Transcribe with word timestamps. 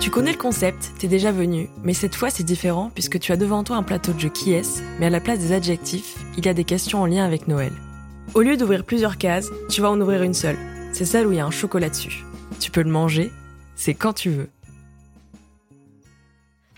Tu 0.00 0.10
connais 0.10 0.32
le 0.32 0.38
concept, 0.38 0.92
t'es 0.98 1.08
déjà 1.08 1.32
venu, 1.32 1.68
mais 1.82 1.92
cette 1.92 2.14
fois 2.14 2.30
c'est 2.30 2.44
différent 2.44 2.90
puisque 2.94 3.18
tu 3.18 3.32
as 3.32 3.36
devant 3.36 3.64
toi 3.64 3.76
un 3.76 3.82
plateau 3.82 4.12
de 4.12 4.20
jeu 4.20 4.28
qui 4.30 4.52
est, 4.52 4.82
mais 4.98 5.06
à 5.06 5.10
la 5.10 5.20
place 5.20 5.40
des 5.40 5.52
adjectifs, 5.52 6.14
il 6.38 6.46
y 6.46 6.48
a 6.48 6.54
des 6.54 6.64
questions 6.64 7.02
en 7.02 7.06
lien 7.06 7.24
avec 7.24 7.48
Noël. 7.48 7.72
Au 8.34 8.40
lieu 8.40 8.56
d'ouvrir 8.56 8.84
plusieurs 8.84 9.18
cases, 9.18 9.50
tu 9.68 9.80
vas 9.80 9.90
en 9.90 10.00
ouvrir 10.00 10.22
une 10.22 10.34
seule. 10.34 10.58
C'est 10.92 11.04
celle 11.04 11.26
où 11.26 11.32
il 11.32 11.36
y 11.38 11.40
a 11.40 11.46
un 11.46 11.50
chocolat 11.50 11.90
dessus. 11.90 12.24
Tu 12.60 12.70
peux 12.70 12.82
le 12.82 12.90
manger, 12.90 13.30
c'est 13.74 13.94
quand 13.94 14.14
tu 14.14 14.30
veux. 14.30 14.48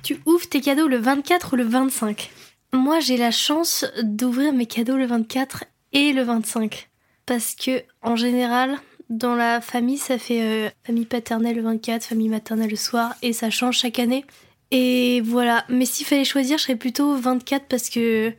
Tu 0.02 0.20
ouvres 0.26 0.48
tes 0.48 0.60
cadeaux 0.60 0.88
le 0.88 0.98
24 0.98 1.52
ou 1.52 1.56
le 1.56 1.64
25 1.64 2.30
Moi, 2.72 2.98
j'ai 2.98 3.16
la 3.16 3.30
chance 3.30 3.84
d'ouvrir 4.02 4.52
mes 4.52 4.66
cadeaux 4.66 4.96
le 4.96 5.06
24 5.06 5.64
et 5.92 6.12
le 6.12 6.22
25. 6.22 6.88
Parce 7.26 7.54
que, 7.54 7.82
en 8.02 8.16
général, 8.16 8.78
dans 9.10 9.34
la 9.34 9.60
famille, 9.60 9.98
ça 9.98 10.18
fait 10.18 10.42
euh, 10.42 10.70
famille 10.84 11.06
paternelle 11.06 11.56
le 11.56 11.62
24, 11.62 12.04
famille 12.04 12.28
maternelle 12.28 12.70
le 12.70 12.76
soir, 12.76 13.14
et 13.22 13.32
ça 13.32 13.50
change 13.50 13.78
chaque 13.78 13.98
année. 13.98 14.24
Et 14.70 15.22
voilà. 15.22 15.64
Mais 15.68 15.86
s'il 15.86 16.06
fallait 16.06 16.24
choisir, 16.24 16.58
je 16.58 16.64
serais 16.64 16.76
plutôt 16.76 17.14
24 17.14 17.66
parce 17.68 17.88
que 17.88 18.32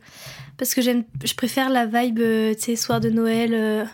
parce 0.56 0.74
que 0.74 0.82
j'aime, 0.82 1.04
je 1.24 1.34
préfère 1.34 1.70
la 1.70 1.86
vibe, 1.86 2.20
euh, 2.20 2.54
tu 2.54 2.60
sais, 2.60 2.76
soir 2.76 3.00
de 3.00 3.10
Noël. 3.10 3.54
euh, 3.54 3.84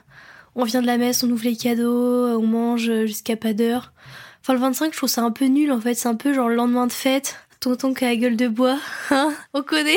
on 0.54 0.64
vient 0.64 0.82
de 0.82 0.86
la 0.86 0.98
messe, 0.98 1.22
on 1.22 1.30
ouvre 1.30 1.44
les 1.44 1.56
cadeaux, 1.56 2.38
on 2.38 2.46
mange 2.46 2.90
jusqu'à 3.04 3.36
pas 3.36 3.52
d'heure. 3.52 3.92
Enfin, 4.40 4.54
le 4.54 4.60
25, 4.60 4.92
je 4.92 4.96
trouve 4.96 5.08
ça 5.08 5.22
un 5.22 5.30
peu 5.30 5.46
nul 5.46 5.70
en 5.72 5.80
fait. 5.80 5.94
C'est 5.94 6.08
un 6.08 6.14
peu 6.14 6.34
genre 6.34 6.48
le 6.48 6.56
lendemain 6.56 6.86
de 6.86 6.92
fête, 6.92 7.36
tonton 7.60 7.94
qui 7.94 8.04
a 8.04 8.08
la 8.08 8.16
gueule 8.16 8.36
de 8.36 8.48
bois. 8.48 8.78
Hein 9.10 9.32
on 9.54 9.62
connaît 9.62 9.96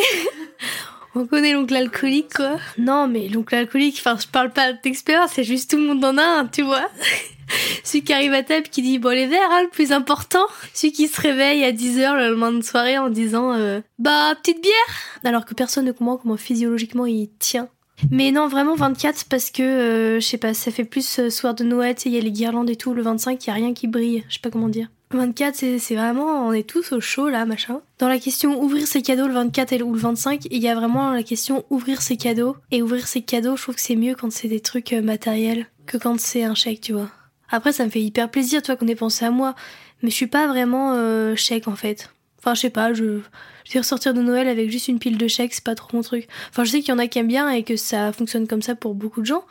On 1.19 1.27
connaît 1.27 1.51
l'oncle 1.51 1.75
alcoolique, 1.75 2.33
quoi. 2.33 2.55
Non, 2.77 3.09
mais 3.09 3.27
l'oncle 3.27 3.53
alcoolique, 3.53 3.97
enfin, 3.99 4.15
je 4.17 4.25
parle 4.25 4.51
pas 4.51 4.71
d'expérience, 4.71 5.31
c'est 5.33 5.43
juste 5.43 5.69
tout 5.69 5.75
le 5.75 5.83
monde 5.83 6.05
en 6.05 6.17
a 6.17 6.23
un, 6.23 6.45
tu 6.45 6.61
vois. 6.61 6.89
Celui 7.83 8.05
qui 8.05 8.13
arrive 8.13 8.31
à 8.31 8.41
table 8.41 8.69
qui 8.69 8.81
dit, 8.81 8.99
bon, 8.99 9.09
les 9.09 9.27
verres, 9.27 9.51
hein, 9.51 9.63
le 9.63 9.69
plus 9.69 9.91
important. 9.91 10.45
Celui 10.73 10.93
qui 10.93 11.09
se 11.09 11.19
réveille 11.19 11.65
à 11.65 11.73
10h 11.73 12.15
le 12.15 12.29
lendemain 12.29 12.53
de 12.53 12.63
soirée 12.63 12.97
en 12.97 13.09
disant, 13.09 13.51
euh, 13.51 13.81
bah, 13.97 14.33
petite 14.41 14.61
bière. 14.61 14.73
Alors 15.25 15.43
que 15.43 15.53
personne 15.53 15.83
ne 15.83 15.91
comprend 15.91 16.15
comment 16.15 16.37
physiologiquement 16.37 17.05
il 17.05 17.29
tient. 17.37 17.67
Mais 18.11 18.31
non, 18.31 18.47
vraiment 18.47 18.75
24 18.75 19.25
parce 19.29 19.51
que, 19.51 19.61
euh, 19.61 20.19
je 20.21 20.25
sais 20.25 20.37
pas, 20.37 20.53
ça 20.53 20.71
fait 20.71 20.85
plus 20.85 21.19
euh, 21.19 21.29
soir 21.29 21.53
de 21.53 21.65
Noël, 21.65 21.97
il 22.05 22.13
y 22.13 22.17
a 22.17 22.21
les 22.21 22.31
guirlandes 22.31 22.69
et 22.69 22.77
tout. 22.77 22.93
Le 22.93 23.01
25, 23.01 23.43
il 23.43 23.47
y 23.47 23.51
a 23.51 23.55
rien 23.55 23.73
qui 23.73 23.87
brille. 23.87 24.23
Je 24.29 24.35
sais 24.35 24.41
pas 24.41 24.51
comment 24.51 24.69
dire. 24.69 24.87
Le 25.11 25.17
24, 25.19 25.55
c'est 25.79 25.95
vraiment, 25.95 26.47
on 26.47 26.53
est 26.53 26.69
tous 26.69 26.91
au 26.91 27.01
chaud 27.01 27.29
là, 27.29 27.43
machin. 27.45 27.81
Dans 27.97 28.07
la 28.07 28.19
question 28.19 28.61
ouvrir 28.61 28.85
ses 28.85 29.01
cadeaux 29.01 29.25
le 29.27 29.33
24 29.33 29.73
et- 29.73 29.81
ou 29.81 29.91
le 29.93 29.99
25, 29.99 30.45
il 30.51 30.61
y 30.61 30.67
a 30.69 30.75
vraiment 30.75 31.09
la 31.09 31.23
question 31.23 31.65
ouvrir 31.71 32.03
ses 32.03 32.15
cadeaux. 32.15 32.55
Et 32.69 32.83
ouvrir 32.83 33.07
ses 33.07 33.21
cadeaux, 33.23 33.55
je 33.55 33.63
trouve 33.63 33.73
que 33.75 33.81
c'est 33.81 33.95
mieux 33.95 34.13
quand 34.13 34.31
c'est 34.31 34.47
des 34.47 34.59
trucs 34.59 34.93
euh, 34.93 35.01
matériels 35.01 35.65
que 35.87 35.97
quand 35.97 36.19
c'est 36.19 36.43
un 36.43 36.53
chèque, 36.53 36.81
tu 36.81 36.93
vois. 36.93 37.09
Après, 37.49 37.73
ça 37.73 37.85
me 37.85 37.89
fait 37.89 38.01
hyper 38.01 38.29
plaisir, 38.29 38.61
tu 38.61 38.67
vois, 38.67 38.75
qu'on 38.75 38.87
ait 38.87 38.93
pensé 38.93 39.25
à 39.25 39.31
moi. 39.31 39.55
Mais 40.03 40.11
je 40.11 40.15
suis 40.15 40.27
pas 40.27 40.45
vraiment 40.47 40.93
euh, 40.93 41.35
chèque 41.35 41.67
en 41.67 41.75
fait. 41.75 42.11
Enfin, 42.37 42.53
je 42.53 42.59
sais 42.61 42.69
pas, 42.69 42.93
je. 42.93 43.03
Je 43.65 43.73
veux 43.75 43.81
dire, 43.81 43.85
sortir 43.85 44.13
de 44.13 44.21
Noël 44.21 44.47
avec 44.47 44.69
juste 44.69 44.87
une 44.89 44.99
pile 44.99 45.17
de 45.17 45.27
chèques, 45.27 45.53
c'est 45.55 45.63
pas 45.63 45.75
trop 45.75 45.89
mon 45.97 46.01
truc. 46.03 46.27
Enfin, 46.51 46.63
je 46.63 46.69
sais 46.71 46.79
qu'il 46.81 46.89
y 46.89 46.91
en 46.91 46.99
a 46.99 47.07
qui 47.07 47.17
aiment 47.19 47.27
bien 47.27 47.49
et 47.49 47.63
que 47.63 47.75
ça 47.75 48.11
fonctionne 48.13 48.47
comme 48.47 48.61
ça 48.61 48.75
pour 48.75 48.93
beaucoup 48.95 49.21
de 49.21 49.25
gens. 49.25 49.43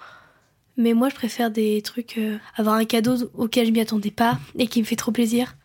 Mais 0.79 0.95
moi, 0.95 1.11
je 1.11 1.15
préfère 1.15 1.51
des 1.51 1.83
trucs. 1.83 2.17
euh, 2.17 2.39
avoir 2.57 2.77
un 2.77 2.87
cadeau 2.87 3.31
auquel 3.35 3.67
je 3.67 3.73
m'y 3.73 3.81
attendais 3.81 4.13
pas 4.13 4.39
et 4.59 4.69
qui 4.69 4.81
me 4.81 4.87
fait 4.87 4.97
trop 4.97 5.13
plaisir. 5.13 5.58